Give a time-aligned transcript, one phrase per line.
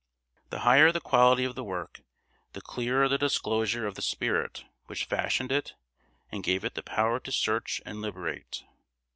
[0.49, 2.01] The higher the quality of the work,
[2.53, 5.75] the clearer the disclosure of the spirit which fashioned it
[6.31, 8.63] and gave it the power to search and liberate.